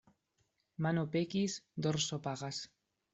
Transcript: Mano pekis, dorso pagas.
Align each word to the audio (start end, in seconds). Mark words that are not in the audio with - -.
Mano 0.85 1.03
pekis, 1.15 1.57
dorso 1.87 2.19
pagas. 2.25 2.63